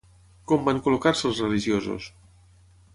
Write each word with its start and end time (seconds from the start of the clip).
Com 0.51 0.63
van 0.69 0.79
col·locar-se 0.87 1.27
els 1.31 1.43
religiosos? 1.47 2.09